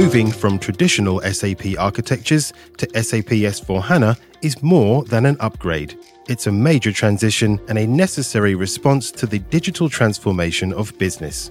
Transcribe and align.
Moving 0.00 0.32
from 0.32 0.58
traditional 0.58 1.20
SAP 1.20 1.78
architectures 1.78 2.54
to 2.78 2.86
SAP 3.02 3.32
S4 3.52 3.82
HANA 3.82 4.16
is 4.40 4.62
more 4.62 5.04
than 5.04 5.26
an 5.26 5.36
upgrade. 5.40 5.98
It's 6.26 6.46
a 6.46 6.52
major 6.52 6.90
transition 6.90 7.60
and 7.68 7.76
a 7.76 7.86
necessary 7.86 8.54
response 8.54 9.10
to 9.10 9.26
the 9.26 9.40
digital 9.40 9.90
transformation 9.90 10.72
of 10.72 10.96
business. 10.96 11.50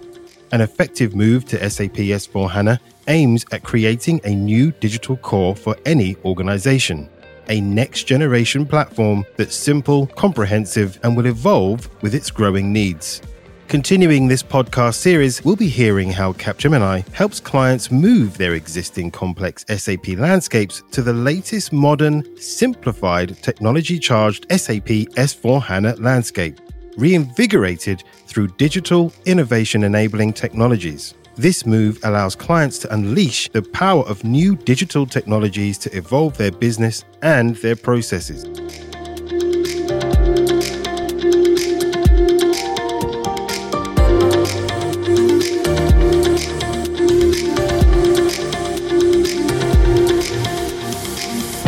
An 0.51 0.61
effective 0.61 1.15
move 1.15 1.45
to 1.45 1.69
SAP 1.69 1.97
S4 1.97 2.49
HANA 2.49 2.79
aims 3.07 3.45
at 3.51 3.61
creating 3.61 4.19
a 4.23 4.33
new 4.33 4.71
digital 4.71 5.17
core 5.17 5.55
for 5.55 5.77
any 5.85 6.17
organization, 6.25 7.07
a 7.49 7.61
next 7.61 8.05
generation 8.05 8.65
platform 8.65 9.25
that's 9.37 9.55
simple, 9.55 10.07
comprehensive, 10.07 10.99
and 11.03 11.15
will 11.15 11.27
evolve 11.27 11.87
with 12.01 12.15
its 12.15 12.31
growing 12.31 12.73
needs. 12.73 13.21
Continuing 13.69 14.27
this 14.27 14.41
podcast 14.41 14.95
series, 14.95 15.45
we'll 15.45 15.55
be 15.55 15.67
hearing 15.67 16.09
how 16.09 16.33
Capgemini 16.33 17.07
helps 17.09 17.39
clients 17.39 17.91
move 17.91 18.35
their 18.35 18.55
existing 18.55 19.11
complex 19.11 19.63
SAP 19.69 20.07
landscapes 20.17 20.81
to 20.89 21.03
the 21.03 21.13
latest 21.13 21.71
modern, 21.71 22.35
simplified, 22.35 23.37
technology 23.43 23.99
charged 23.99 24.47
SAP 24.49 24.87
S4 25.13 25.61
HANA 25.61 25.97
landscape, 25.97 26.59
reinvigorated 26.97 28.03
through 28.25 28.47
digital 28.47 29.13
innovation 29.27 29.83
enabling 29.83 30.33
technologies. 30.33 31.13
This 31.35 31.67
move 31.67 31.99
allows 32.03 32.35
clients 32.35 32.79
to 32.79 32.91
unleash 32.91 33.49
the 33.49 33.61
power 33.61 34.01
of 34.05 34.23
new 34.23 34.55
digital 34.55 35.05
technologies 35.05 35.77
to 35.77 35.95
evolve 35.95 36.35
their 36.37 36.51
business 36.51 37.05
and 37.21 37.55
their 37.57 37.75
processes. 37.75 38.45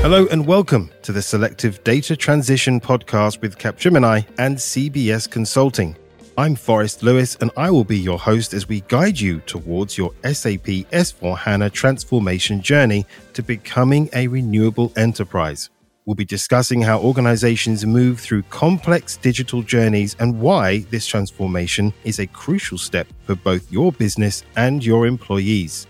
Hello 0.02 0.26
and 0.32 0.48
welcome 0.48 0.90
to 1.04 1.12
the 1.12 1.22
Selective 1.22 1.84
Data 1.84 2.16
Transition 2.16 2.82
podcast 2.82 3.40
with 3.40 3.60
Capgemini 3.60 4.26
and 4.40 4.58
CBS 4.58 5.30
Consulting. 5.30 5.96
I'm 6.40 6.56
Forrest 6.56 7.04
Lewis 7.04 7.36
and 7.40 7.52
I 7.56 7.70
will 7.70 7.84
be 7.84 8.00
your 8.00 8.18
host 8.18 8.56
as 8.56 8.68
we 8.68 8.82
guide 8.88 9.20
you 9.20 9.42
towards 9.42 10.00
your 10.00 10.10
SAP 10.24 10.90
S4 10.90 11.38
HANA 11.38 11.70
transformation 11.70 12.64
journey 12.64 13.06
to 13.34 13.44
becoming 13.44 14.10
a 14.14 14.28
renewable 14.28 14.92
enterprise. 14.96 15.70
We'll 16.08 16.16
be 16.16 16.26
discussing 16.26 16.82
how 16.82 17.00
organizations 17.00 17.86
move 17.86 18.20
through 18.20 18.42
complex 18.50 19.18
digital 19.18 19.62
journeys 19.62 20.16
and 20.20 20.42
why 20.42 20.80
this 20.90 21.06
transformation 21.06 21.94
is 22.06 22.18
a 22.18 22.26
crucial 22.26 22.80
step 22.80 23.06
for 23.28 23.36
both 23.36 23.72
your 23.72 23.92
business 23.92 24.44
and 24.56 24.84
your 24.84 25.06
employees. 25.06 25.86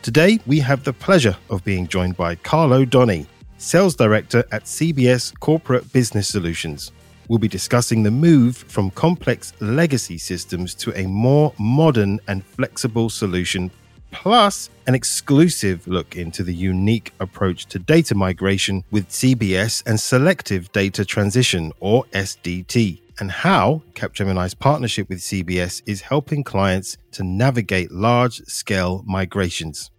Today, 0.00 0.40
we 0.46 0.60
have 0.60 0.82
the 0.82 0.94
pleasure 0.94 1.36
of 1.50 1.62
being 1.62 1.86
joined 1.86 2.16
by 2.16 2.36
Carlo 2.36 2.86
Doni, 2.86 3.26
Sales 3.60 3.94
Director 3.94 4.42
at 4.52 4.64
CBS 4.64 5.38
Corporate 5.38 5.92
Business 5.92 6.26
Solutions. 6.26 6.92
We'll 7.28 7.38
be 7.38 7.46
discussing 7.46 8.02
the 8.02 8.10
move 8.10 8.56
from 8.56 8.90
complex 8.90 9.52
legacy 9.60 10.16
systems 10.16 10.74
to 10.76 10.98
a 10.98 11.06
more 11.06 11.52
modern 11.58 12.20
and 12.26 12.42
flexible 12.42 13.10
solution, 13.10 13.70
plus 14.12 14.70
an 14.86 14.94
exclusive 14.94 15.86
look 15.86 16.16
into 16.16 16.42
the 16.42 16.54
unique 16.54 17.12
approach 17.20 17.66
to 17.66 17.78
data 17.78 18.14
migration 18.14 18.82
with 18.90 19.10
CBS 19.10 19.86
and 19.86 20.00
Selective 20.00 20.72
Data 20.72 21.04
Transition, 21.04 21.70
or 21.80 22.06
SDT, 22.14 23.02
and 23.18 23.30
how 23.30 23.82
Capgemini's 23.92 24.54
partnership 24.54 25.06
with 25.10 25.18
CBS 25.18 25.82
is 25.84 26.00
helping 26.00 26.42
clients 26.42 26.96
to 27.12 27.22
navigate 27.22 27.92
large 27.92 28.40
scale 28.46 29.04
migrations. 29.06 29.90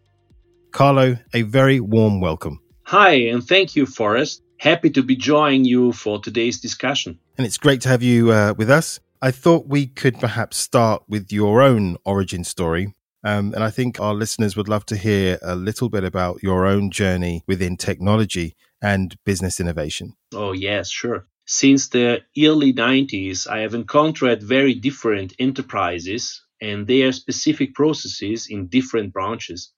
Carlo, 0.72 1.16
a 1.36 1.44
very 1.44 1.80
warm 1.80 2.20
welcome. 2.20 2.60
Hi, 2.92 3.14
and 3.32 3.42
thank 3.42 3.78
you, 3.78 3.86
Forrest. 3.86 4.44
Happy 4.58 4.90
to 4.90 5.02
be 5.02 5.16
joining 5.16 5.64
you 5.64 5.94
for 5.94 6.20
today's 6.20 6.60
discussion. 6.60 7.18
And 7.38 7.48
it's 7.48 7.58
great 7.58 7.80
to 7.84 7.88
have 7.88 8.04
you 8.04 8.34
uh, 8.34 8.54
with 8.58 8.70
us. 8.70 9.00
I 9.22 9.32
thought 9.32 9.66
we 9.66 9.88
could 9.88 10.20
perhaps 10.20 10.58
start 10.58 11.02
with 11.08 11.32
your 11.32 11.62
own 11.62 11.96
origin 12.04 12.44
story. 12.44 12.94
Um, 13.24 13.54
and 13.54 13.64
I 13.64 13.70
think 13.70 14.02
our 14.02 14.14
listeners 14.14 14.58
would 14.58 14.68
love 14.68 14.86
to 14.88 14.98
hear 14.98 15.40
a 15.42 15.56
little 15.56 15.88
bit 15.88 16.04
about 16.04 16.44
your 16.44 16.66
own 16.66 16.92
journey 16.92 17.46
within 17.48 17.78
technology 17.78 18.58
and 18.82 19.16
business 19.24 19.62
innovation. 19.62 20.18
Oh, 20.34 20.52
yes, 20.52 20.90
sure. 20.90 21.28
Since 21.46 21.88
the 21.88 22.24
early 22.38 22.74
90s, 22.74 23.48
I 23.48 23.60
have 23.60 23.74
encountered 23.74 24.44
very 24.44 24.74
different 24.74 25.34
enterprises 25.40 26.44
and 26.60 26.86
their 26.88 27.14
specific 27.14 27.74
processes 27.74 28.48
in 28.50 28.68
different 28.68 29.14
branches 29.14 29.72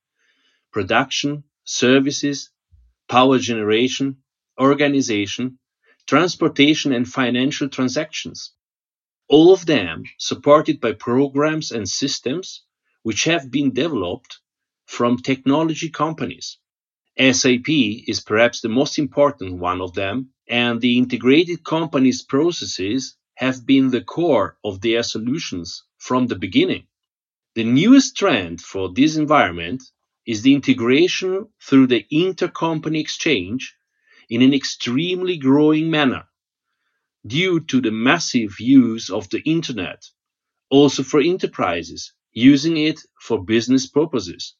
production, 0.72 1.44
services, 1.64 2.50
power 3.08 3.40
generation, 3.40 4.18
organization, 4.60 5.60
transportation, 6.08 6.92
and 6.92 7.08
financial 7.08 7.70
transactions. 7.70 8.52
All 9.30 9.54
of 9.54 9.66
them 9.66 10.04
supported 10.18 10.80
by 10.80 10.94
programs 10.94 11.72
and 11.72 11.88
systems 11.88 12.64
which 13.04 13.24
have 13.26 13.52
been 13.52 13.74
developed 13.74 14.40
from 14.86 15.18
technology 15.18 15.90
companies. 15.90 16.58
SAP 17.20 17.70
is 17.70 18.22
perhaps 18.22 18.62
the 18.62 18.70
most 18.70 18.98
important 18.98 19.60
one 19.60 19.82
of 19.82 19.94
them, 19.94 20.30
and 20.48 20.82
the 20.82 20.98
integrated 20.98 21.64
company's 21.64 22.22
processes 22.22 23.16
have 23.36 23.66
been 23.66 23.90
the 23.90 24.02
core 24.02 24.58
of 24.64 24.82
their 24.82 25.04
solutions 25.04 25.84
from 25.98 26.28
the 26.28 26.36
beginning. 26.36 26.88
The 27.56 27.64
newest 27.64 28.18
trend 28.18 28.62
for 28.62 28.92
this 28.92 29.16
environment 29.16 29.84
is 30.26 30.42
the 30.42 30.54
integration 30.54 31.48
through 31.62 31.88
the 31.88 32.06
intercompany 32.12 33.00
exchange 33.00 33.76
in 34.30 34.42
an 34.42 34.54
extremely 34.54 35.38
growing 35.38 35.90
manner 35.90 36.24
due 37.26 37.60
to 37.60 37.82
the 37.82 37.92
massive 37.92 38.60
use 38.60 39.10
of 39.10 39.30
the 39.30 39.42
internet, 39.42 40.04
also 40.70 41.04
for 41.04 41.22
enterprises 41.22 42.14
using 42.32 42.78
it 42.78 43.00
for 43.22 43.44
business 43.44 43.88
purposes. 43.88 44.56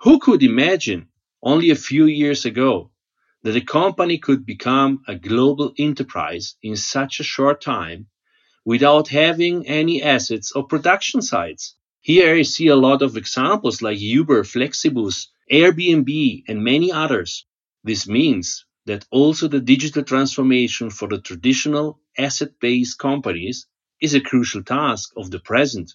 Who 0.00 0.18
could 0.18 0.42
imagine 0.42 1.08
only 1.42 1.70
a 1.70 1.76
few 1.76 2.06
years 2.06 2.44
ago 2.44 2.90
that 3.42 3.56
a 3.56 3.60
company 3.60 4.18
could 4.18 4.44
become 4.44 5.02
a 5.06 5.14
global 5.14 5.72
enterprise 5.78 6.56
in 6.62 6.76
such 6.76 7.20
a 7.20 7.24
short 7.24 7.60
time 7.60 8.08
without 8.64 9.08
having 9.08 9.66
any 9.66 10.02
assets 10.02 10.52
or 10.52 10.66
production 10.66 11.22
sites? 11.22 11.76
Here 12.04 12.34
I 12.34 12.42
see 12.42 12.66
a 12.66 12.74
lot 12.74 13.00
of 13.00 13.16
examples 13.16 13.80
like 13.80 14.00
Uber, 14.00 14.42
FlixBus, 14.42 15.28
Airbnb, 15.52 16.42
and 16.48 16.64
many 16.64 16.90
others. 16.90 17.46
This 17.84 18.08
means 18.08 18.64
that 18.86 19.06
also 19.12 19.46
the 19.46 19.60
digital 19.60 20.02
transformation 20.02 20.90
for 20.90 21.06
the 21.06 21.20
traditional 21.20 22.00
asset 22.18 22.58
based 22.60 22.98
companies 22.98 23.68
is 24.00 24.14
a 24.14 24.20
crucial 24.20 24.64
task 24.64 25.12
of 25.16 25.30
the 25.30 25.38
present 25.38 25.94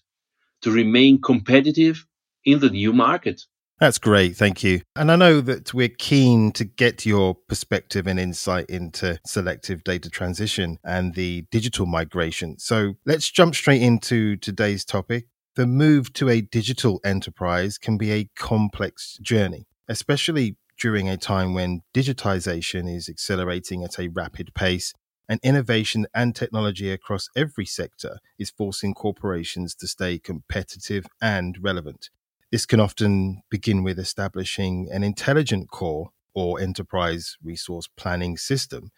to 0.62 0.72
remain 0.72 1.22
competitive 1.22 2.06
in 2.46 2.60
the 2.60 2.70
new 2.70 2.94
market. 2.94 3.42
That's 3.78 4.00
great. 4.00 4.38
Thank 4.38 4.64
you. 4.64 4.84
And 4.96 5.12
I 5.12 5.18
know 5.18 5.42
that 5.42 5.74
we're 5.74 5.90
keen 5.90 6.54
to 6.54 6.64
get 6.64 7.06
your 7.06 7.36
perspective 7.36 8.08
and 8.08 8.18
insight 8.18 8.68
into 8.70 9.20
selective 9.26 9.84
data 9.84 10.10
transition 10.10 10.80
and 10.86 11.16
the 11.16 11.46
digital 11.52 11.86
migration. 11.86 12.58
So 12.60 12.94
let's 13.06 13.30
jump 13.30 13.56
straight 13.56 13.82
into 13.82 14.38
today's 14.38 14.86
topic 14.86 15.28
the 15.58 15.66
move 15.66 16.14
to 16.14 16.30
a 16.30 16.40
digital 16.40 17.02
enterprise 17.04 17.80
can 17.80 17.98
be 17.98 18.12
a 18.12 18.30
complex 18.36 19.18
journey, 19.24 19.66
especially 19.88 20.56
during 20.80 21.10
a 21.10 21.18
time 21.18 21.56
when 21.56 21.82
digitization 21.96 22.88
is 22.88 23.10
accelerating 23.10 23.84
at 23.84 23.98
a 23.98 24.10
rapid 24.10 24.54
pace 24.54 24.94
and 25.28 25.40
innovation 25.42 26.06
and 26.14 26.36
technology 26.36 26.92
across 26.92 27.28
every 27.36 27.66
sector 27.66 28.20
is 28.38 28.52
forcing 28.52 28.94
corporations 28.94 29.74
to 29.74 29.88
stay 29.88 30.20
competitive 30.20 31.08
and 31.24 31.58
relevant. 31.60 32.12
This 32.52 32.68
can 32.68 32.80
often 32.80 33.42
begin 33.50 33.82
with 33.82 33.98
establishing 33.98 34.88
an 34.92 35.04
intelligent 35.04 35.72
core 35.72 36.12
or 36.36 36.60
enterprise 36.60 37.36
resource 37.44 37.90
planning 37.98 38.38
system. 38.38 38.92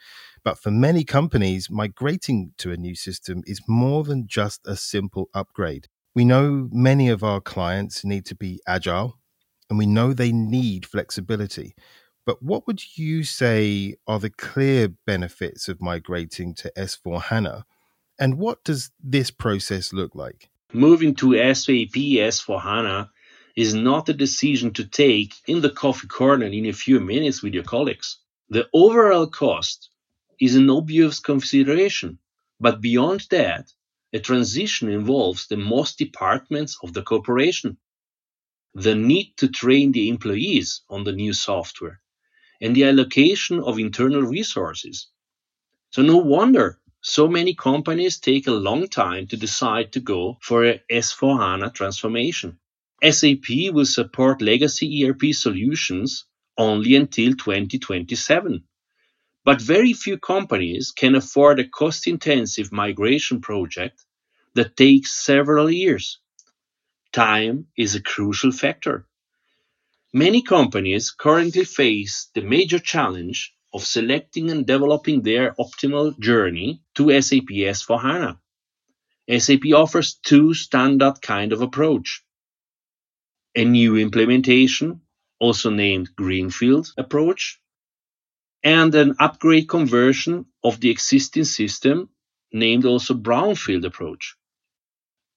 But 0.44 0.58
for 0.58 0.72
many 0.72 1.06
companies, 1.06 1.70
migrating 1.70 2.52
to 2.58 2.74
a 2.74 2.78
new 2.78 2.96
system 2.96 3.44
is 3.48 3.62
more 3.66 4.04
than 4.04 4.28
just 4.28 4.60
a 4.68 4.76
simple 4.76 5.30
upgrade. 5.34 5.88
We 6.16 6.26
know 6.26 6.70
many 6.72 7.10
of 7.10 7.24
our 7.24 7.40
clients 7.40 8.04
need 8.04 8.26
to 8.28 8.36
be 8.36 8.60
agile 8.68 9.20
and 9.70 9.78
we 9.78 9.86
know 9.86 10.14
they 10.14 10.32
need 10.32 10.86
flexibility. 10.86 11.76
But 12.26 12.42
what 12.44 12.68
would 12.68 12.98
you 12.98 13.24
say 13.24 13.96
are 14.08 14.20
the 14.20 14.30
clear 14.30 14.90
benefits 15.06 15.68
of 15.68 15.82
migrating 15.82 16.54
to 16.56 16.72
S4 16.78 17.24
HANA? 17.24 17.66
And 18.20 18.38
what 18.38 18.64
does 18.64 18.92
this 19.02 19.32
process 19.32 19.94
look 19.94 20.14
like? 20.16 20.50
Moving 20.74 21.16
to 21.16 21.34
SAP 21.54 21.96
S4 21.96 22.62
HANA 22.62 23.10
is 23.56 23.74
not 23.74 24.10
a 24.10 24.14
decision 24.14 24.74
to 24.74 24.86
take 24.86 25.34
in 25.48 25.62
the 25.62 25.70
coffee 25.70 26.08
corner 26.08 26.46
in 26.46 26.66
a 26.66 26.74
few 26.74 27.00
minutes 27.00 27.42
with 27.42 27.54
your 27.54 27.64
colleagues. 27.64 28.18
The 28.50 28.68
overall 28.74 29.28
cost 29.28 29.90
is 30.40 30.56
an 30.56 30.70
obvious 30.70 31.20
consideration. 31.20 32.20
But 32.60 32.82
beyond 32.82 33.28
that, 33.32 33.72
a 34.14 34.20
transition 34.20 34.90
involves 34.90 35.48
the 35.48 35.58
most 35.58 35.98
departments 35.98 36.78
of 36.84 36.94
the 36.94 37.04
corporation. 37.04 37.78
the 38.76 38.96
need 38.96 39.34
to 39.38 39.48
train 39.48 39.92
the 39.92 40.10
employees 40.10 40.82
on 40.90 41.04
the 41.04 41.12
new 41.12 41.34
software, 41.34 42.02
and 42.62 42.76
the 42.76 42.84
allocation 42.86 43.60
of 43.60 43.80
internal 43.80 44.22
resources. 44.24 45.08
So, 45.92 46.02
no 46.02 46.18
wonder 46.18 46.80
so 47.02 47.28
many 47.28 47.56
companies 47.56 48.20
take 48.20 48.48
a 48.48 48.52
long 48.52 48.88
time 48.90 49.28
to 49.28 49.38
decide 49.38 49.94
to 49.94 50.00
go 50.02 50.38
for 50.42 50.66
a 50.66 50.82
S4 50.92 51.40
HANA 51.40 51.72
transformation. 51.72 52.60
SAP 53.04 53.50
will 53.72 53.86
support 53.86 54.42
legacy 54.42 55.06
ERP 55.06 55.34
solutions 55.34 56.26
only 56.58 56.96
until 56.96 57.34
2027. 57.34 58.64
But 59.46 59.62
very 59.62 59.94
few 59.94 60.18
companies 60.18 60.92
can 60.92 61.16
afford 61.16 61.60
a 61.60 61.68
cost 61.68 62.08
intensive 62.08 62.72
migration 62.72 63.42
project 63.42 64.04
that 64.54 64.76
takes 64.76 65.12
several 65.26 65.70
years. 65.70 66.20
Time 67.12 67.68
is 67.78 67.96
a 67.96 68.02
crucial 68.02 68.52
factor. 68.52 69.08
Many 70.14 70.42
companies 70.42 71.12
currently 71.12 71.66
face 71.66 72.30
the 72.34 72.42
major 72.42 72.80
challenge 72.80 73.54
of 73.74 73.86
selecting 73.86 74.50
and 74.50 74.66
developing 74.66 75.22
their 75.22 75.54
optimal 75.54 76.18
journey 76.20 76.82
to 76.96 77.22
SAP 77.22 77.50
S4HANA. 77.50 78.40
SAP 79.38 79.66
offers 79.76 80.16
two 80.16 80.54
standard 80.56 81.22
kind 81.22 81.54
of 81.54 81.62
approach. 81.62 82.24
A 83.56 83.64
new 83.64 83.98
implementation, 83.98 85.02
also 85.40 85.70
named 85.70 86.16
Greenfield 86.16 86.92
approach, 86.98 87.62
and 88.64 88.94
an 88.96 89.16
upgrade 89.20 89.70
conversion 89.70 90.46
of 90.64 90.80
the 90.80 90.90
existing 90.90 91.46
system, 91.46 92.10
named 92.52 92.86
also 92.86 93.14
Brownfield 93.14 93.86
approach. 93.86 94.36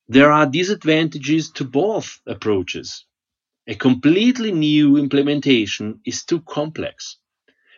There 0.09 0.33
are 0.33 0.47
disadvantages 0.47 1.51
to 1.53 1.65
both 1.65 2.21
approaches. 2.27 3.05
A 3.67 3.75
completely 3.75 4.51
new 4.51 4.97
implementation 4.97 6.01
is 6.05 6.25
too 6.25 6.41
complex 6.41 7.19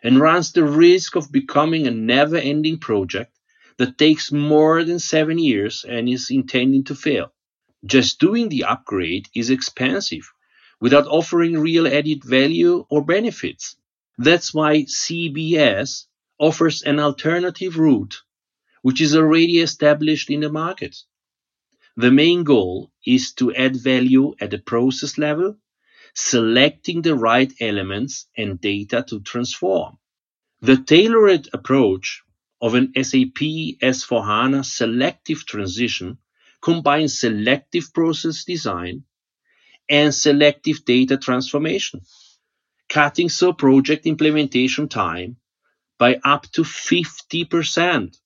and 0.03 0.19
runs 0.19 0.51
the 0.51 0.63
risk 0.63 1.15
of 1.15 1.31
becoming 1.31 1.85
a 1.85 1.91
never 1.91 2.37
ending 2.37 2.79
project 2.79 3.31
that 3.77 3.97
takes 3.97 4.31
more 4.31 4.83
than 4.83 4.99
seven 4.99 5.37
years 5.37 5.85
and 5.87 6.09
is 6.09 6.29
intending 6.31 6.83
to 6.85 6.95
fail. 6.95 7.31
Just 7.85 8.19
doing 8.19 8.49
the 8.49 8.63
upgrade 8.63 9.27
is 9.35 9.49
expensive 9.49 10.31
without 10.81 11.07
offering 11.07 11.59
real 11.59 11.87
added 11.87 12.23
value 12.23 12.85
or 12.89 13.05
benefits. 13.05 13.75
That's 14.17 14.53
why 14.53 14.83
CBS 14.83 16.05
offers 16.39 16.83
an 16.83 16.99
alternative 16.99 17.77
route, 17.77 18.21
which 18.81 19.01
is 19.01 19.15
already 19.15 19.59
established 19.59 20.29
in 20.29 20.39
the 20.39 20.51
market. 20.51 20.95
The 21.97 22.11
main 22.11 22.43
goal 22.43 22.91
is 23.05 23.33
to 23.33 23.53
add 23.53 23.75
value 23.75 24.35
at 24.39 24.51
the 24.51 24.59
process 24.59 25.17
level, 25.17 25.57
selecting 26.13 27.01
the 27.01 27.15
right 27.15 27.51
elements 27.59 28.27
and 28.37 28.59
data 28.59 29.03
to 29.09 29.19
transform. 29.19 29.97
The 30.61 30.77
tailored 30.77 31.49
approach 31.51 32.23
of 32.61 32.73
an 32.73 32.93
SAP 32.95 33.39
S4HANA 33.81 34.63
selective 34.63 35.45
transition 35.45 36.19
combines 36.61 37.19
selective 37.19 37.93
process 37.93 38.45
design 38.45 39.03
and 39.89 40.15
selective 40.15 40.85
data 40.85 41.17
transformation 41.17 42.01
cutting 42.95 43.27
so 43.27 43.51
project 43.51 44.05
implementation 44.05 44.87
time 44.87 45.35
by 45.99 46.17
up 46.23 46.43
to 46.53 46.61
50%. 46.61 48.17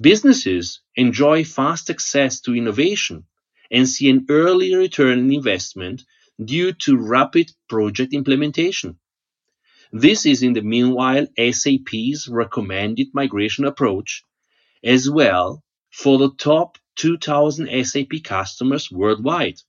Businesses 0.00 0.80
enjoy 0.96 1.44
fast 1.44 1.88
access 1.88 2.40
to 2.40 2.56
innovation 2.56 3.24
and 3.70 3.88
see 3.88 4.10
an 4.10 4.26
early 4.30 4.74
return 4.74 5.20
on 5.20 5.32
investment 5.32 6.02
due 6.44 6.72
to 6.72 6.96
rapid 6.96 7.52
project 7.68 8.12
implementation. 8.12 8.98
This 9.92 10.26
is 10.26 10.42
in 10.42 10.54
the 10.54 10.62
meanwhile 10.62 11.28
SAP's 11.38 12.26
recommended 12.28 13.14
migration 13.14 13.64
approach 13.64 14.24
as 14.82 15.08
well 15.08 15.62
for 15.92 16.18
the 16.18 16.32
top 16.34 16.78
2000 16.96 17.68
SAP 17.84 18.24
customers 18.24 18.90
worldwide. 18.90 19.60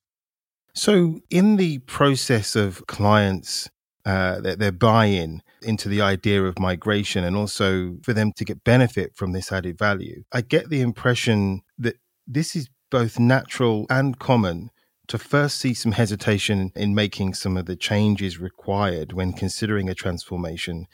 So, 0.78 1.22
in 1.32 1.56
the 1.56 1.80
process 1.80 2.56
of 2.56 2.86
clients, 2.86 3.68
uh, 4.06 4.40
their, 4.42 4.56
their 4.56 4.72
buy 4.72 5.06
in 5.06 5.42
into 5.64 5.90
the 5.90 6.02
idea 6.02 6.44
of 6.44 6.60
migration 6.60 7.24
and 7.24 7.36
also 7.36 7.98
for 8.04 8.14
them 8.14 8.32
to 8.34 8.46
get 8.46 8.64
benefit 8.64 9.16
from 9.16 9.32
this 9.32 9.52
added 9.52 9.80
value, 9.80 10.24
I 10.32 10.42
get 10.42 10.70
the 10.70 10.82
impression 10.82 11.62
that 11.80 11.96
this 12.28 12.56
is 12.56 12.70
both 12.92 13.18
natural 13.18 13.88
and 13.90 14.20
common 14.20 14.70
to 15.08 15.18
first 15.18 15.58
see 15.58 15.74
some 15.74 15.94
hesitation 15.94 16.72
in 16.76 16.94
making 16.94 17.34
some 17.34 17.58
of 17.58 17.66
the 17.66 17.76
changes 17.76 18.38
required 18.38 19.14
when 19.14 19.34
considering 19.34 19.90
a 19.90 19.96
transformation, 19.96 20.86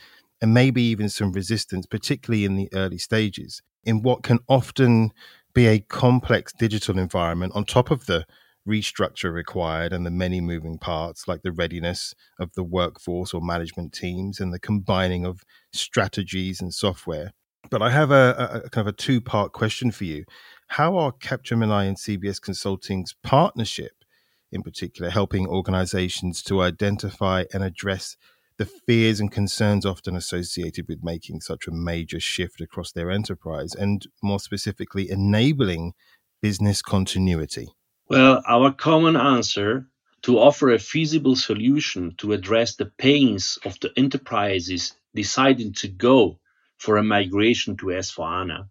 and 0.41 0.53
maybe 0.53 0.81
even 0.81 1.09
some 1.09 1.33
resistance, 1.33 1.85
particularly 1.85 2.45
in 2.45 2.55
the 2.55 2.69
early 2.73 2.97
stages, 2.97 3.61
in 3.83 4.01
what 4.01 4.23
can 4.23 4.39
often 4.47 5.11
be 5.53 5.67
a 5.67 5.79
complex 5.79 6.53
digital 6.53 6.97
environment 6.97 7.51
on 7.53 7.65
top 7.65 7.91
of 7.91 8.05
the 8.05 8.25
restructure 8.67 9.31
required 9.31 9.93
and 9.93 10.05
the 10.05 10.11
many 10.11 10.39
moving 10.39 10.77
parts 10.77 11.27
like 11.27 11.41
the 11.41 11.51
readiness 11.51 12.13
of 12.39 12.53
the 12.53 12.63
workforce 12.63 13.33
or 13.33 13.41
management 13.41 13.93
teams 13.93 14.39
and 14.39 14.53
the 14.53 14.59
combining 14.59 15.25
of 15.25 15.43
strategies 15.73 16.61
and 16.61 16.73
software. 16.73 17.31
But 17.69 17.81
I 17.81 17.89
have 17.89 18.11
a, 18.11 18.61
a 18.65 18.69
kind 18.69 18.87
of 18.87 18.93
a 18.93 18.97
two 18.97 19.21
part 19.21 19.51
question 19.53 19.91
for 19.91 20.03
you. 20.03 20.25
How 20.67 20.97
are 20.97 21.11
Capgemini 21.11 21.87
and 21.87 21.97
CBS 21.97 22.41
Consulting's 22.41 23.15
partnership, 23.23 24.03
in 24.51 24.63
particular, 24.63 25.09
helping 25.09 25.47
organizations 25.47 26.43
to 26.43 26.61
identify 26.61 27.45
and 27.53 27.63
address 27.63 28.17
the 28.57 28.65
fears 28.65 29.19
and 29.19 29.31
concerns 29.31 29.85
often 29.85 30.15
associated 30.15 30.87
with 30.87 31.03
making 31.03 31.41
such 31.41 31.67
a 31.67 31.71
major 31.71 32.19
shift 32.19 32.61
across 32.61 32.91
their 32.91 33.09
enterprise, 33.09 33.73
and 33.73 34.07
more 34.21 34.39
specifically, 34.39 35.09
enabling 35.09 35.93
business 36.41 36.81
continuity? 36.81 37.69
Well, 38.09 38.43
our 38.45 38.73
common 38.73 39.15
answer 39.15 39.89
to 40.23 40.37
offer 40.37 40.71
a 40.71 40.79
feasible 40.79 41.35
solution 41.35 42.15
to 42.17 42.33
address 42.33 42.75
the 42.75 42.85
pains 42.85 43.57
of 43.63 43.79
the 43.79 43.91
enterprises 43.97 44.93
deciding 45.15 45.73
to 45.73 45.87
go 45.87 46.39
for 46.77 46.97
a 46.97 47.03
migration 47.03 47.77
to 47.77 47.87
S4HANA 47.87 48.67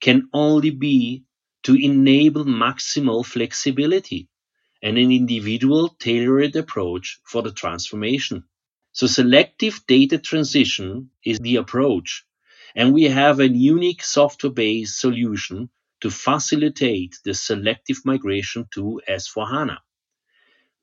can 0.00 0.28
only 0.32 0.70
be 0.70 1.24
to 1.64 1.74
enable 1.74 2.44
maximal 2.44 3.26
flexibility 3.26 4.28
and 4.82 4.96
an 4.96 5.10
individual 5.10 5.88
tailored 5.98 6.54
approach 6.54 7.18
for 7.24 7.42
the 7.42 7.52
transformation. 7.52 8.44
So 8.92 9.08
selective 9.08 9.84
data 9.88 10.18
transition 10.18 11.10
is 11.24 11.40
the 11.40 11.56
approach, 11.56 12.24
and 12.76 12.94
we 12.94 13.04
have 13.04 13.40
a 13.40 13.48
unique 13.48 14.04
software-based 14.04 15.00
solution 15.00 15.68
to 16.00 16.10
facilitate 16.10 17.16
the 17.24 17.34
selective 17.34 17.98
migration 18.04 18.66
to 18.74 19.00
S4HANA. 19.08 19.78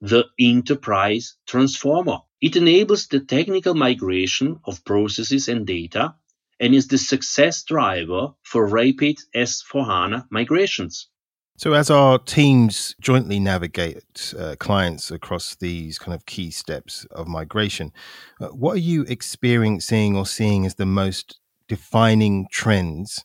The 0.00 0.26
Enterprise 0.38 1.36
Transformer. 1.46 2.18
It 2.40 2.56
enables 2.56 3.06
the 3.06 3.20
technical 3.20 3.74
migration 3.74 4.60
of 4.64 4.84
processes 4.84 5.48
and 5.48 5.66
data 5.66 6.14
and 6.60 6.74
is 6.74 6.88
the 6.88 6.98
success 6.98 7.62
driver 7.62 8.34
for 8.42 8.66
rapid 8.66 9.16
S4HANA 9.34 10.26
migrations. 10.30 11.08
So, 11.56 11.72
as 11.72 11.88
our 11.88 12.18
teams 12.18 12.96
jointly 13.00 13.38
navigate 13.38 14.34
uh, 14.36 14.56
clients 14.58 15.12
across 15.12 15.54
these 15.54 16.00
kind 16.00 16.12
of 16.12 16.26
key 16.26 16.50
steps 16.50 17.06
of 17.12 17.28
migration, 17.28 17.92
uh, 18.40 18.48
what 18.48 18.74
are 18.74 18.80
you 18.80 19.02
experiencing 19.02 20.16
or 20.16 20.26
seeing 20.26 20.66
as 20.66 20.74
the 20.74 20.86
most 20.86 21.38
defining 21.68 22.48
trends 22.50 23.24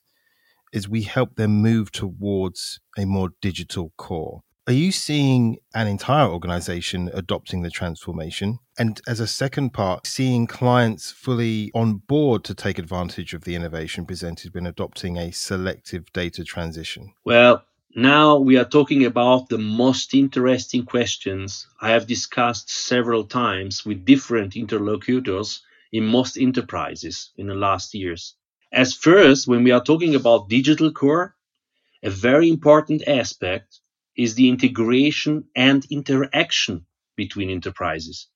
is 0.72 0.88
we 0.88 1.04
help 1.04 1.36
them 1.36 1.62
move 1.62 1.92
towards 1.92 2.80
a 2.98 3.06
more 3.06 3.30
digital 3.42 3.94
core. 3.98 4.42
Are 4.68 4.74
you 4.74 4.92
seeing 4.92 5.58
an 5.74 5.88
entire 5.88 6.28
organization 6.28 7.10
adopting 7.12 7.64
the 7.64 7.72
transformation? 7.72 8.60
And 8.78 9.02
as 9.08 9.20
a 9.20 9.26
second 9.26 9.72
part, 9.72 10.06
seeing 10.06 10.46
clients 10.46 11.10
fully 11.10 11.72
on 11.74 11.96
board 11.96 12.44
to 12.44 12.54
take 12.54 12.78
advantage 12.78 13.34
of 13.34 13.46
the 13.46 13.56
innovation 13.56 14.06
presented 14.06 14.54
when 14.54 14.68
adopting 14.68 15.18
a 15.18 15.32
selective 15.32 16.14
data 16.14 16.44
transition? 16.44 17.14
Well, 17.26 17.64
now 17.96 18.38
we 18.38 18.58
are 18.58 18.66
talking 18.66 19.06
about 19.06 19.50
the 19.50 19.58
most 19.58 20.14
interesting 20.14 20.86
questions 20.86 21.66
I 21.82 21.90
have 21.90 22.06
discussed 22.06 22.70
several 22.70 23.24
times 23.24 23.84
with 23.84 24.06
different 24.06 24.56
interlocutors 24.56 25.64
in 25.92 26.06
most 26.06 26.38
enterprises 26.38 27.32
in 27.38 27.48
the 27.48 27.56
last 27.56 27.96
years. 27.96 28.36
As 28.72 28.94
first, 28.94 29.48
when 29.48 29.64
we 29.64 29.72
are 29.72 29.84
talking 29.84 30.16
about 30.16 30.50
digital 30.50 30.92
core, 30.92 31.36
a 32.04 32.10
very 32.10 32.50
important 32.50 33.08
aspect 33.08 33.80
is 34.16 34.36
the 34.36 34.50
integration 34.50 35.46
and 35.56 35.86
interaction 35.90 36.86
between 37.16 37.50
enterprises. 37.50 38.28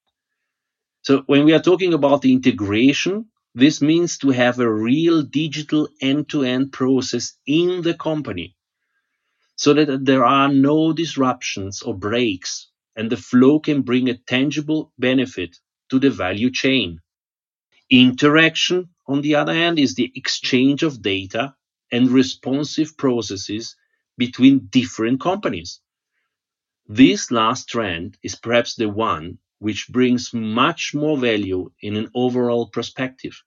So 1.04 1.24
when 1.28 1.46
we 1.46 1.54
are 1.54 1.62
talking 1.62 1.94
about 1.94 2.22
the 2.22 2.34
integration, 2.34 3.26
this 3.54 3.82
means 3.82 4.18
to 4.20 4.30
have 4.30 4.60
a 4.60 4.74
real 4.74 5.22
digital 5.22 5.88
end-to-end 6.02 6.72
process 6.72 7.38
in 7.46 7.82
the 7.82 7.94
company 7.94 8.56
so 9.56 9.74
that 9.74 10.06
there 10.06 10.26
are 10.26 10.50
no 10.52 10.94
disruptions 10.94 11.84
or 11.84 11.96
breaks 11.96 12.70
and 12.96 13.12
the 13.12 13.18
flow 13.18 13.60
can 13.60 13.82
bring 13.82 14.10
a 14.10 14.18
tangible 14.18 14.92
benefit 14.98 15.58
to 15.90 16.00
the 16.00 16.10
value 16.10 16.50
chain. 16.50 17.00
Interaction, 17.90 18.90
on 19.08 19.22
the 19.22 19.36
other 19.36 19.54
hand, 19.54 19.80
is 19.80 19.96
the 19.96 20.12
exchange 20.16 20.84
of 20.84 21.02
data 21.02 21.56
and 21.92 22.10
responsive 22.10 22.98
processes 22.98 23.76
between 24.18 24.68
different 24.68 25.22
companies. 25.22 25.80
This 26.88 27.32
last 27.32 27.70
trend 27.70 28.18
is 28.24 28.36
perhaps 28.36 28.76
the 28.76 28.90
one 28.90 29.38
which 29.60 29.88
brings 29.90 30.34
much 30.34 30.94
more 30.94 31.18
value 31.18 31.72
in 31.80 31.96
an 31.96 32.10
overall 32.14 32.68
perspective. 32.68 33.42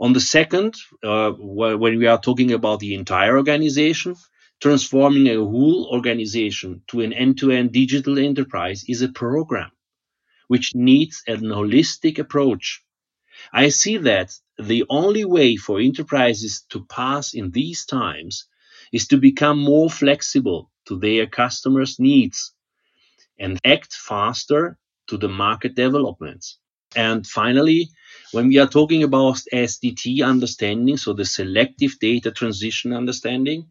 On 0.00 0.12
the 0.12 0.20
second, 0.20 0.74
uh, 1.02 1.32
when 1.32 1.98
we 1.98 2.06
are 2.06 2.20
talking 2.20 2.52
about 2.52 2.80
the 2.80 2.94
entire 2.94 3.36
organization, 3.36 4.14
transforming 4.60 5.28
a 5.28 5.36
whole 5.36 5.88
organization 5.92 6.82
to 6.88 7.00
an 7.00 7.12
end-to-end 7.12 7.72
digital 7.72 8.18
enterprise 8.18 8.84
is 8.88 9.02
a 9.02 9.08
program 9.08 9.70
which 10.46 10.74
needs 10.74 11.22
an 11.26 11.40
holistic 11.40 12.18
approach. 12.18 12.82
I 13.52 13.68
see 13.68 13.98
that 13.98 14.32
the 14.58 14.84
only 14.90 15.24
way 15.24 15.56
for 15.56 15.80
enterprises 15.80 16.64
to 16.70 16.84
pass 16.86 17.34
in 17.34 17.50
these 17.50 17.84
times 17.86 18.46
is 18.92 19.06
to 19.08 19.16
become 19.16 19.58
more 19.58 19.90
flexible 19.90 20.70
to 20.86 20.98
their 20.98 21.26
customers' 21.26 21.98
needs 21.98 22.54
and 23.38 23.58
act 23.64 23.92
faster 23.92 24.78
to 25.08 25.16
the 25.16 25.28
market 25.28 25.74
developments. 25.74 26.58
And 26.96 27.26
finally, 27.26 27.90
when 28.32 28.48
we 28.48 28.58
are 28.58 28.66
talking 28.66 29.02
about 29.02 29.40
SDT 29.52 30.24
understanding, 30.24 30.96
so 30.96 31.12
the 31.12 31.24
selective 31.24 31.98
data 31.98 32.30
transition 32.30 32.92
understanding, 32.92 33.68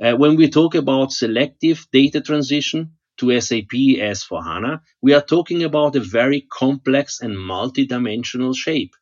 uh, 0.00 0.14
when 0.14 0.36
we 0.36 0.48
talk 0.48 0.74
about 0.74 1.12
selective 1.12 1.86
data 1.92 2.20
transition 2.20 2.92
to 3.18 3.40
SAP 3.40 3.72
S4HANA, 3.72 4.80
we 5.02 5.14
are 5.14 5.22
talking 5.22 5.62
about 5.62 5.96
a 5.96 6.00
very 6.00 6.46
complex 6.50 7.20
and 7.20 7.36
multidimensional 7.36 8.54
shape, 8.56 8.94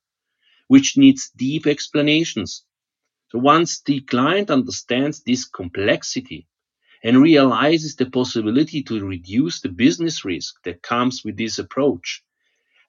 which 0.74 0.96
needs 0.96 1.30
deep 1.36 1.68
explanations. 1.68 2.64
So 3.28 3.38
once 3.38 3.80
the 3.82 4.00
client 4.00 4.50
understands 4.50 5.22
this 5.22 5.44
complexity 5.44 6.48
and 7.04 7.22
realizes 7.22 7.94
the 7.94 8.06
possibility 8.06 8.82
to 8.82 9.06
reduce 9.06 9.60
the 9.60 9.68
business 9.68 10.24
risk 10.24 10.52
that 10.64 10.82
comes 10.82 11.22
with 11.24 11.36
this 11.36 11.60
approach, 11.60 12.24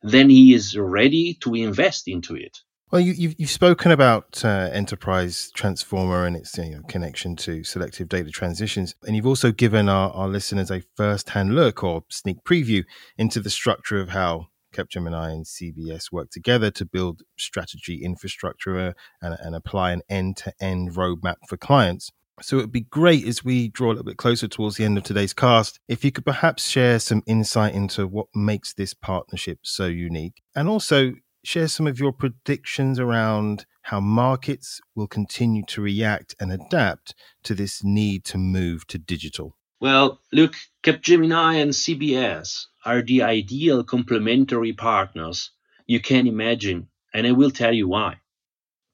then 0.01 0.31
he 0.31 0.55
is 0.55 0.75
ready 0.75 1.35
to 1.41 1.53
invest 1.53 2.07
into 2.07 2.33
it. 2.33 2.57
Well, 2.91 3.01
you, 3.01 3.35
have 3.39 3.49
spoken 3.51 3.91
about 3.91 4.43
uh, 4.43 4.71
Enterprise 4.73 5.51
Transformer 5.53 6.25
and 6.25 6.35
its 6.35 6.57
you 6.57 6.71
know, 6.71 6.81
connection 6.87 7.35
to 7.35 7.63
selective 7.63 8.09
data 8.09 8.31
transitions, 8.31 8.95
and 9.03 9.15
you've 9.15 9.27
also 9.27 9.51
given 9.51 9.89
our, 9.89 10.09
our 10.09 10.27
listeners 10.27 10.71
a 10.71 10.81
first-hand 10.97 11.53
look 11.53 11.83
or 11.83 12.03
sneak 12.09 12.43
preview 12.43 12.83
into 13.15 13.39
the 13.39 13.51
structure 13.51 13.99
of 13.99 14.09
how 14.09 14.47
Capgemini 14.75 15.31
and 15.31 15.45
CBS 15.45 16.11
work 16.11 16.29
together 16.29 16.71
to 16.71 16.85
build 16.85 17.21
strategy 17.37 18.03
infrastructure 18.03 18.77
uh, 18.77 18.93
and, 19.21 19.37
and 19.39 19.55
apply 19.55 19.91
an 19.91 20.01
end-to-end 20.09 20.93
roadmap 20.93 21.37
for 21.47 21.57
clients. 21.57 22.11
So 22.41 22.57
it'd 22.57 22.71
be 22.71 22.81
great 22.81 23.25
as 23.25 23.45
we 23.45 23.69
draw 23.69 23.87
a 23.87 23.91
little 23.91 24.03
bit 24.03 24.17
closer 24.17 24.47
towards 24.47 24.75
the 24.75 24.83
end 24.83 24.97
of 24.97 25.05
today's 25.05 25.33
cast 25.33 25.79
if 25.87 26.03
you 26.03 26.11
could 26.11 26.25
perhaps 26.25 26.67
share 26.67 26.99
some 26.99 27.23
insight 27.25 27.73
into 27.73 28.07
what 28.07 28.27
makes 28.35 28.73
this 28.73 28.93
partnership 28.93 29.59
so 29.63 29.85
unique 29.85 30.41
and 30.53 30.67
also 30.67 31.13
share 31.45 31.69
some 31.69 31.87
of 31.87 31.97
your 31.97 32.11
predictions 32.11 32.99
around 32.99 33.65
how 33.83 33.99
markets 33.99 34.81
will 34.95 35.07
continue 35.07 35.63
to 35.67 35.81
react 35.81 36.35
and 36.39 36.51
adapt 36.51 37.15
to 37.43 37.53
this 37.53 37.83
need 37.83 38.25
to 38.25 38.37
move 38.37 38.85
to 38.87 38.97
digital? 38.97 39.55
Well, 39.85 40.19
look, 40.31 40.55
Capgemini 40.81 41.61
and 41.61 41.69
CBS 41.69 42.65
are 42.83 43.03
the 43.03 43.21
ideal 43.21 43.83
complementary 43.83 44.73
partners 44.73 45.51
you 45.85 45.99
can 45.99 46.25
imagine, 46.25 46.87
and 47.13 47.27
I 47.27 47.33
will 47.33 47.51
tell 47.51 47.71
you 47.71 47.87
why. 47.87 48.19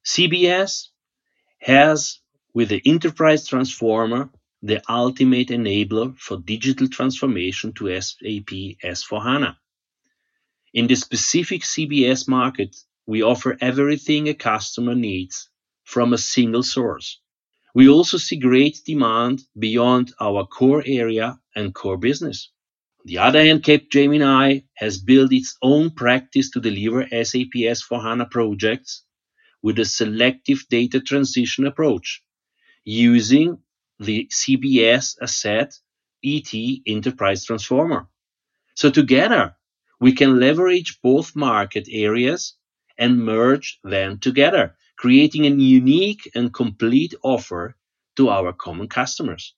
CBS 0.03 0.89
has, 1.59 2.19
with 2.53 2.67
the 2.67 2.81
Enterprise 2.83 3.47
Transformer, 3.47 4.31
the 4.61 4.81
ultimate 4.91 5.47
enabler 5.47 6.17
for 6.17 6.35
digital 6.35 6.89
transformation 6.89 7.71
to 7.75 8.01
SAP 8.01 8.51
S4HANA. 8.83 9.55
In 10.73 10.87
the 10.87 10.95
specific 10.95 11.61
CBS 11.61 12.27
market, 12.27 12.75
we 13.05 13.23
offer 13.23 13.57
everything 13.61 14.27
a 14.27 14.33
customer 14.33 14.93
needs 14.93 15.47
from 15.85 16.11
a 16.11 16.17
single 16.17 16.63
source. 16.63 17.20
We 17.73 17.87
also 17.89 18.17
see 18.17 18.37
great 18.37 18.81
demand 18.85 19.43
beyond 19.57 20.13
our 20.19 20.45
core 20.45 20.83
area 20.85 21.39
and 21.55 21.73
core 21.73 21.97
business. 21.97 22.49
On 22.99 23.05
the 23.07 23.17
other 23.19 23.43
hand, 23.43 23.63
Cape 23.63 23.89
Capgemini 23.89 24.65
has 24.75 24.97
built 24.97 25.31
its 25.31 25.57
own 25.61 25.91
practice 25.91 26.51
to 26.51 26.59
deliver 26.59 27.07
SAP 27.07 27.53
S4HANA 27.55 28.29
projects 28.29 29.03
with 29.61 29.79
a 29.79 29.85
selective 29.85 30.65
data 30.69 30.99
transition 30.99 31.65
approach 31.65 32.23
using 32.83 33.59
the 33.99 34.27
CBS 34.31 35.15
asset 35.21 35.73
ET 36.23 36.53
Enterprise 36.85 37.45
Transformer. 37.45 38.07
So 38.75 38.89
together, 38.89 39.55
we 39.99 40.13
can 40.13 40.39
leverage 40.39 40.99
both 41.01 41.35
market 41.35 41.87
areas 41.89 42.55
and 42.97 43.23
merge 43.23 43.79
them 43.83 44.19
together, 44.19 44.75
creating 45.01 45.47
a 45.47 45.49
unique 45.49 46.29
and 46.35 46.53
complete 46.53 47.15
offer 47.23 47.75
to 48.15 48.29
our 48.29 48.53
common 48.53 48.87
customers. 48.87 49.55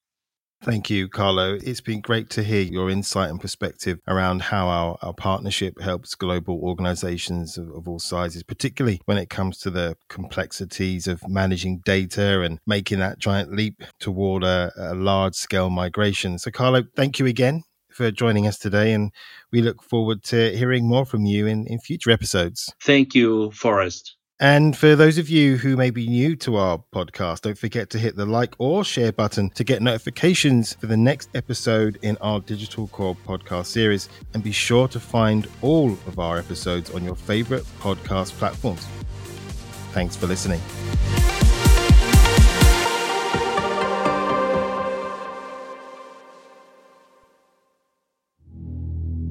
Thank 0.62 0.90
you, 0.90 1.10
Carlo. 1.10 1.58
It's 1.62 1.82
been 1.82 2.00
great 2.00 2.30
to 2.30 2.44
hear 2.44 2.62
your 2.62 2.90
insight 2.90 3.30
and 3.30 3.42
perspective 3.42 4.00
around 4.08 4.44
how 4.44 4.68
our, 4.70 4.98
our 5.02 5.14
partnership 5.14 5.82
helps 5.82 6.16
global 6.16 6.62
organizations 6.64 7.58
of, 7.58 7.68
of, 7.72 7.90
all 7.90 8.00
sizes, 8.00 8.44
particularly 8.44 9.02
when 9.04 9.18
it 9.18 9.30
comes 9.30 9.58
to 9.58 9.70
the 9.70 9.98
complexities 10.08 11.08
of 11.08 11.28
managing 11.28 11.82
data 11.84 12.40
and 12.40 12.60
making 12.66 13.00
that 13.00 13.20
giant 13.20 13.52
leap 13.54 13.84
toward 14.00 14.46
a, 14.46 14.72
a 14.78 14.96
large 14.96 15.36
scale 15.36 15.70
migration. 15.70 16.40
So, 16.40 16.52
Carlo, 16.52 16.84
thank 16.96 17.20
you 17.20 17.26
again 17.26 17.64
for 17.92 18.12
joining 18.12 18.48
us 18.48 18.58
today. 18.58 18.94
And 18.94 19.12
we 19.52 19.62
look 19.62 19.84
forward 19.84 20.24
to 20.26 20.56
hearing 20.56 20.88
more 20.88 21.06
from 21.06 21.26
you 21.26 21.48
in, 21.48 21.68
in 21.68 21.80
future 21.80 22.12
episodes. 22.12 22.72
Thank 22.82 23.14
you, 23.14 23.52
Forrest. 23.52 24.16
And 24.44 24.78
for 24.78 24.98
those 24.98 25.18
of 25.18 25.30
you 25.30 25.56
who 25.56 25.78
may 25.78 25.90
be 25.90 26.06
new 26.06 26.36
to 26.36 26.58
our 26.58 26.84
podcast, 26.94 27.44
don't 27.44 27.58
forget 27.58 27.90
to 27.92 27.98
hit 27.98 28.18
the 28.18 28.26
like 28.26 28.56
or 28.58 28.84
share 28.84 29.14
button 29.14 29.50
to 29.52 29.64
get 29.64 29.82
notifications 29.82 30.74
for 30.74 30.88
the 30.88 30.98
next 30.98 31.30
episode 31.34 31.98
in 32.02 32.18
our 32.18 32.42
Digital 32.42 32.90
Core 32.90 33.16
podcast 33.26 33.68
series. 33.68 34.10
And 34.34 34.44
be 34.44 34.52
sure 34.52 34.90
to 34.90 35.00
find 35.00 35.48
all 35.62 35.94
of 35.94 36.20
our 36.20 36.38
episodes 36.38 36.92
on 36.92 37.06
your 37.06 37.16
favorite 37.16 37.64
podcast 37.80 38.32
platforms. 38.32 38.86
Thanks 39.94 40.18
for 40.18 40.28
listening. 40.28 40.60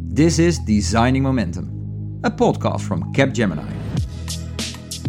This 0.08 0.38
is 0.38 0.58
Designing 0.60 1.22
Momentum, 1.22 2.20
a 2.24 2.30
podcast 2.30 2.80
from 2.80 3.12
Capgemini. 3.12 3.91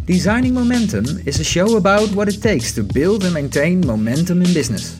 Designing 0.05 0.53
Momentum 0.53 1.05
is 1.25 1.39
a 1.39 1.45
show 1.45 1.77
about 1.77 2.11
what 2.11 2.27
it 2.27 2.41
takes 2.41 2.73
to 2.73 2.83
build 2.83 3.23
and 3.23 3.33
maintain 3.33 3.79
momentum 3.87 4.41
in 4.41 4.53
business. 4.53 4.99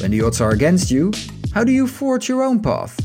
When 0.00 0.12
the 0.12 0.22
odds 0.22 0.40
are 0.40 0.52
against 0.52 0.90
you, 0.90 1.12
how 1.52 1.62
do 1.62 1.72
you 1.72 1.86
forge 1.86 2.26
your 2.26 2.42
own 2.42 2.62
path? 2.62 2.98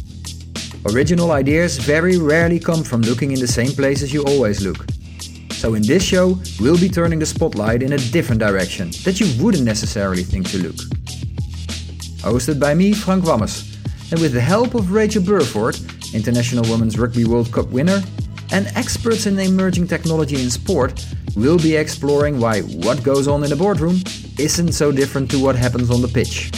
Original 0.85 1.31
ideas 1.31 1.77
very 1.77 2.17
rarely 2.17 2.57
come 2.57 2.85
from 2.85 3.01
looking 3.01 3.33
in 3.33 3.39
the 3.41 3.47
same 3.47 3.71
places 3.71 4.13
you 4.13 4.23
always 4.23 4.65
look. 4.65 4.85
So 5.51 5.73
in 5.73 5.81
this 5.81 6.03
show, 6.03 6.39
we'll 6.57 6.79
be 6.79 6.87
turning 6.87 7.19
the 7.19 7.25
spotlight 7.25 7.83
in 7.83 7.91
a 7.91 7.97
different 7.97 8.39
direction 8.39 8.91
that 9.03 9.19
you 9.19 9.27
wouldn't 9.43 9.65
necessarily 9.65 10.23
think 10.23 10.49
to 10.51 10.57
look. 10.59 10.77
Hosted 12.23 12.61
by 12.61 12.73
me, 12.73 12.93
Frank 12.93 13.25
Wammes, 13.25 13.75
and 14.13 14.21
with 14.21 14.31
the 14.31 14.39
help 14.39 14.73
of 14.73 14.93
Rachel 14.93 15.21
Burford, 15.21 15.77
International 16.13 16.63
Women's 16.71 16.97
Rugby 16.97 17.25
World 17.25 17.51
Cup 17.51 17.67
winner, 17.71 18.01
and 18.51 18.67
experts 18.75 19.25
in 19.25 19.37
emerging 19.37 19.87
technology 19.87 20.41
in 20.41 20.49
sport 20.49 21.05
will 21.35 21.57
be 21.57 21.75
exploring 21.75 22.39
why 22.39 22.61
what 22.61 23.03
goes 23.03 23.27
on 23.27 23.43
in 23.43 23.49
the 23.49 23.55
boardroom 23.55 24.01
isn't 24.37 24.71
so 24.71 24.91
different 24.91 25.29
to 25.31 25.41
what 25.41 25.55
happens 25.55 25.91
on 25.91 26.01
the 26.01 26.07
pitch. 26.07 26.51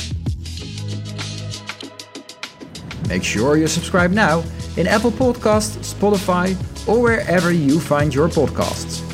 Make 3.08 3.24
sure 3.24 3.58
you 3.58 3.68
subscribe 3.68 4.12
now 4.12 4.44
in 4.78 4.88
Apple 4.88 5.12
Podcasts, 5.12 5.94
Spotify, 5.94 6.56
or 6.88 7.02
wherever 7.02 7.52
you 7.52 7.80
find 7.80 8.16
your 8.16 8.30
podcasts. 8.30 9.11